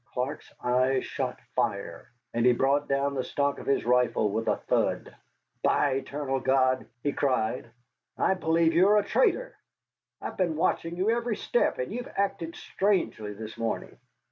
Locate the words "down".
2.87-3.13